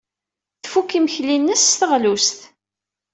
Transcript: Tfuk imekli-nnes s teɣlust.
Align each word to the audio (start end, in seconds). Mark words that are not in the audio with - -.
Tfuk 0.63 0.89
imekli-nnes 0.97 1.63
s 1.69 1.71
teɣlust. 1.79 2.39